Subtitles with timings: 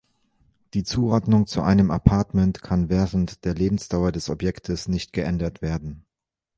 [0.73, 6.07] Die Zuordnung zu einem Apartment kann während der Lebensdauer des Objektes nicht geändert werden.